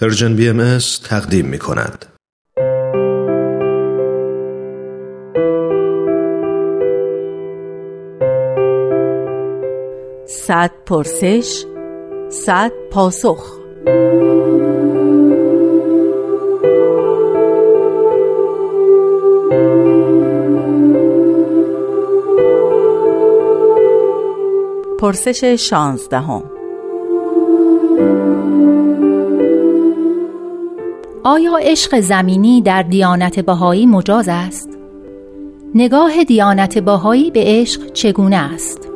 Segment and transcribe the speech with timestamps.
[0.00, 2.06] پرژن بی ام تقدیم می کند.
[10.26, 11.64] صد پرسش
[12.30, 13.58] صد پاسخ
[25.00, 26.53] پرسش شانزدهم
[31.26, 34.78] آیا عشق زمینی در دیانت بهایی مجاز است؟
[35.74, 38.88] نگاه دیانت بهایی به عشق چگونه است؟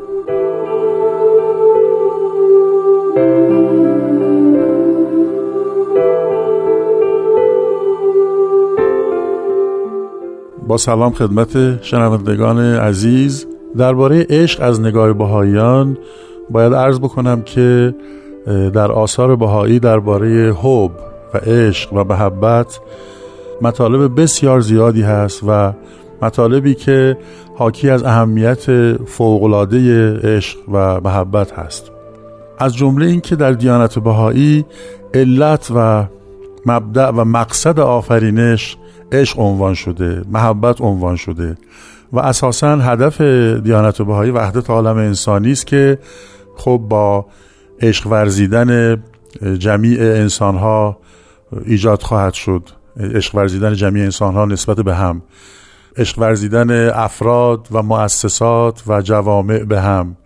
[10.69, 15.99] با سلام خدمت شنوندگان عزیز درباره عشق از نگاه بهاییان
[16.51, 17.95] باید عرض بکنم که
[18.47, 20.91] در آثار بهایی درباره حب
[21.35, 22.81] و عشق و محبت
[23.63, 25.73] مطالب بسیار زیادی هست و
[26.23, 27.19] مطالبی که
[27.57, 31.91] حاکی از اهمیت فوقالعاده عشق و محبت هست.
[32.59, 34.65] از جمله اینکه در دیانت بهایی
[35.15, 36.05] علت و
[36.67, 38.77] مبدع و مقصد آفرینش
[39.13, 41.57] عشق عنوان شده محبت عنوان شده
[42.13, 43.21] و اساسا هدف
[43.61, 45.99] دیانت بهایی وحدت عالم انسانی است که
[46.57, 47.27] خب با
[47.81, 49.03] عشق ورزیدن
[49.59, 50.99] جمیع انسان ها
[51.67, 52.63] ایجاد خواهد شد.
[53.01, 55.23] عشق ورزیدن جمعی انسان ها نسبت به هم.
[55.97, 60.17] عشق ورزیدن افراد و مؤسسات و جوامع به هم.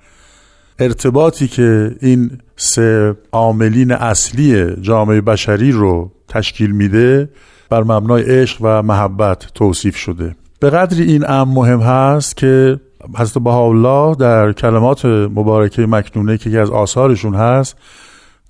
[0.79, 7.31] ارتباطی که این سه عاملین اصلی جامعه بشری رو تشکیل میده
[7.70, 10.36] بر مبنای عشق و محبت توصیف شده.
[10.61, 12.81] به قدری این امر مهم هست که
[13.19, 17.77] حضرت بهاءالله در کلمات مبارکه مکنونه که از آثارشون هست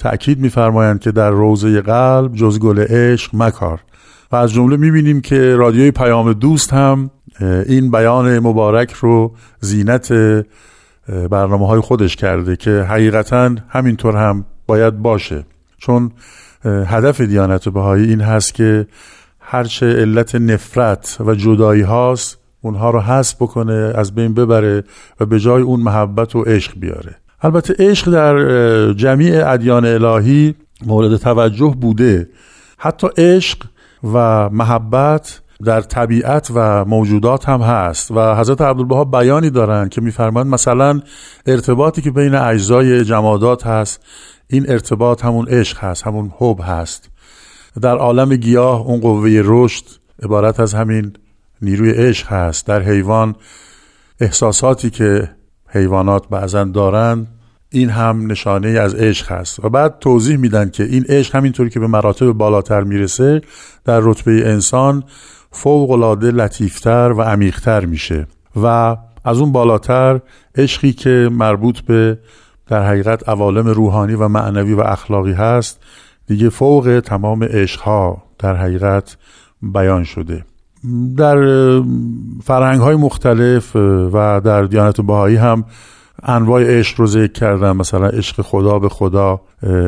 [0.02, 3.80] تأکید میفرمایند که در روزه قلب جز گل عشق مکار.
[4.32, 7.10] و از جمله می‌بینیم که رادیوی پیام دوست هم
[7.66, 10.12] این بیان مبارک رو زینت
[11.30, 15.44] برنامه های خودش کرده که حقیقتا همینطور هم باید باشه.
[15.78, 16.10] چون
[16.64, 18.86] هدف دیانت بهایی این هست که
[19.40, 24.84] هرچه علت نفرت و جدایی هاست اونها رو حذف بکنه از بین ببره
[25.20, 27.21] و به جای اون محبت و عشق بیاره.
[27.42, 30.54] البته عشق در جمیع ادیان الهی
[30.86, 32.28] مورد توجه بوده.
[32.78, 33.58] حتی عشق
[34.12, 40.52] و محبت در طبیعت و موجودات هم هست و حضرت عبدالبها بیانی دارند که میفرمایند
[40.52, 41.00] مثلا
[41.46, 44.00] ارتباطی که بین اجزای جمادات هست
[44.48, 47.10] این ارتباط همون عشق هست همون حب هست.
[47.80, 49.84] در عالم گیاه اون قوه رشد
[50.22, 51.12] عبارت از همین
[51.62, 52.66] نیروی عشق هست.
[52.66, 53.34] در حیوان
[54.20, 55.28] احساساتی که
[55.72, 57.26] حیوانات بعضا دارند
[57.70, 59.64] این هم نشانه از عشق هست.
[59.64, 63.42] و بعد توضیح میدن که این عشق همینطوری که به مراتب بالاتر می‌رسه
[63.84, 65.04] در رتبه انسان
[65.50, 68.26] فوق العاده لطیفتر و عمیقتر میشه.
[68.62, 70.20] و از اون بالاتر
[70.56, 72.18] عشقی که مربوط به
[72.66, 75.80] در حقیقت عوالم روحانی و معنوی و اخلاقی هست
[76.26, 79.16] دیگه فوق تمام عشقها در حقیقت
[79.62, 80.44] بیان شده.
[81.16, 81.36] در
[82.44, 83.76] فرهنگ های مختلف
[84.12, 85.64] و در دیانت باهایی هم
[86.22, 89.40] انواع عشق رو ذکر کردم مثلا عشق خدا به خدا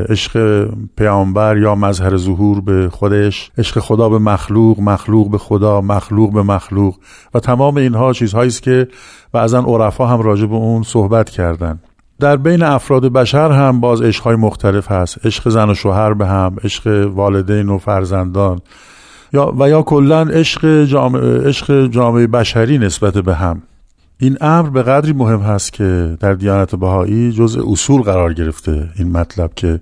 [0.09, 0.67] عشق
[0.97, 6.43] پیامبر یا مظهر ظهور به خودش عشق خدا به مخلوق مخلوق به خدا مخلوق به
[6.43, 6.95] مخلوق.
[7.35, 8.89] و تمام اینها چیزهایی است که
[9.33, 11.81] بعضا عرفا هم راجع به اون صحبت کردن.
[12.21, 15.27] در بین افراد بشر هم باز عشقهای مختلف هست.
[15.27, 18.61] عشق زن و شوهر به هم عشق والدین و فرزندان.
[19.35, 23.63] یا و یا کلا عشق جامعه عشق جامعه بشری نسبت به هم.
[24.19, 29.13] این امر به قدری مهم هست که در دیانت بهایی جز اصول قرار گرفته این
[29.13, 29.81] مطلب که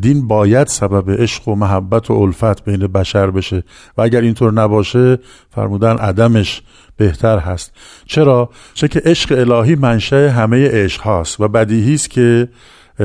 [0.00, 3.62] دین باید سبب عشق و محبت و الفت بین بشر بشه
[3.98, 5.18] و اگر اینطور نباشه
[5.50, 6.62] فرمودن عدمش
[6.96, 7.72] بهتر هست.
[8.06, 12.48] چرا؟ چه که عشق الهی منشأ همه عشق هاست و بدیهی است که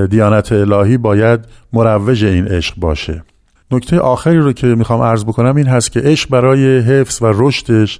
[0.09, 1.39] دیانت الهی باید
[1.73, 3.23] مروج این عشق باشه.
[3.71, 7.99] نکته آخری رو که می‌خوام عرض بکنم این هست که عشق برای حفظ و رشدش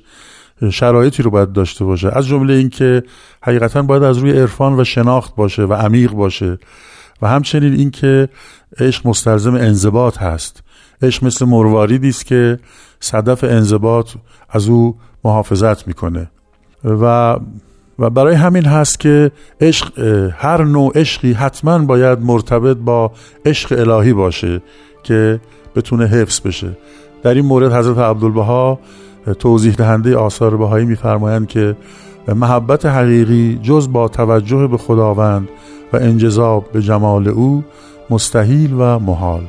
[0.71, 2.09] شرایطی رو باید داشته باشه.
[2.17, 3.03] از جمله اینکه
[3.41, 6.57] حقیقتا باید از روی عرفان و شناخت باشه و عمیق باشه.
[7.21, 8.29] و همچنین اینکه
[8.79, 10.63] عشق مستلزم انضباط هست.
[11.01, 12.59] عشق مثل مرواریدی است که
[12.99, 14.11] صدف انضباط
[14.49, 16.31] از او محافظت می‌کنه.
[16.83, 17.35] و
[17.99, 19.31] و برای همین هست که
[19.61, 19.99] عشق
[20.37, 23.11] هر نوع عشقی حتما باید مرتبط با
[23.45, 24.61] عشق الهی باشه.
[25.03, 25.39] که
[25.75, 26.77] بتونه حفظ بشه.
[27.23, 28.79] در این مورد حضرت عبدالبها
[29.39, 31.75] توضیح دهنده آثار بهایی میفرمایند که
[32.35, 35.49] محبت حقیقی جز با توجه به خداوند
[35.93, 37.63] و انجذاب به جمال او
[38.09, 39.43] مستحیل و محال.